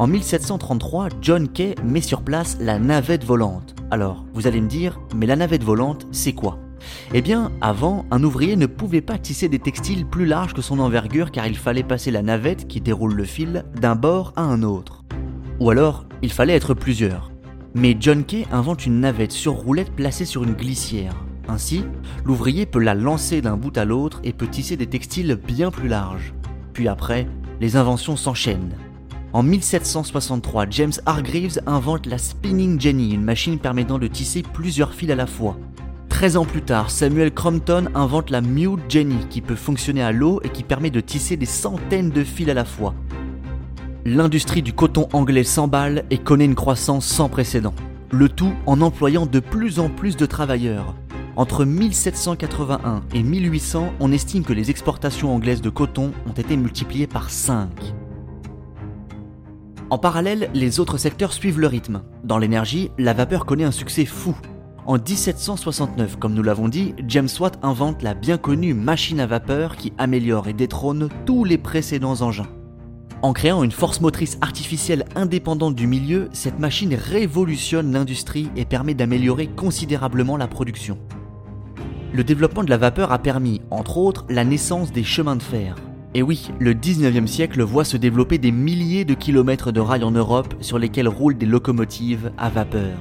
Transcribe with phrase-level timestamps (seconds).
[0.00, 3.74] En 1733, John Kay met sur place la navette volante.
[3.90, 6.58] Alors, vous allez me dire, mais la navette volante, c'est quoi?
[7.12, 10.78] Eh bien, avant, un ouvrier ne pouvait pas tisser des textiles plus larges que son
[10.78, 14.62] envergure car il fallait passer la navette qui déroule le fil d'un bord à un
[14.62, 15.04] autre.
[15.60, 17.30] Ou alors, il fallait être plusieurs.
[17.74, 21.26] Mais John Kay invente une navette sur roulette placée sur une glissière.
[21.46, 21.84] Ainsi,
[22.24, 25.88] l'ouvrier peut la lancer d'un bout à l'autre et peut tisser des textiles bien plus
[25.88, 26.32] larges.
[26.72, 27.28] Puis après,
[27.60, 28.78] les inventions s'enchaînent.
[29.32, 35.10] En 1763, James Hargreaves invente la Spinning Jenny, une machine permettant de tisser plusieurs fils
[35.10, 35.56] à la fois.
[36.08, 40.40] 13 ans plus tard, Samuel Crompton invente la Mute Jenny qui peut fonctionner à l'eau
[40.42, 42.92] et qui permet de tisser des centaines de fils à la fois.
[44.04, 47.74] L'industrie du coton anglais s'emballe et connaît une croissance sans précédent.
[48.10, 50.96] Le tout en employant de plus en plus de travailleurs.
[51.36, 57.06] Entre 1781 et 1800, on estime que les exportations anglaises de coton ont été multipliées
[57.06, 57.68] par 5.
[59.90, 62.02] En parallèle, les autres secteurs suivent le rythme.
[62.22, 64.36] Dans l'énergie, la vapeur connaît un succès fou.
[64.86, 69.76] En 1769, comme nous l'avons dit, James Watt invente la bien connue machine à vapeur
[69.76, 72.46] qui améliore et détrône tous les précédents engins.
[73.22, 78.94] En créant une force motrice artificielle indépendante du milieu, cette machine révolutionne l'industrie et permet
[78.94, 80.98] d'améliorer considérablement la production.
[82.12, 85.74] Le développement de la vapeur a permis, entre autres, la naissance des chemins de fer.
[86.12, 90.10] Et oui, le 19e siècle voit se développer des milliers de kilomètres de rails en
[90.10, 92.98] Europe sur lesquels roulent des locomotives à vapeur.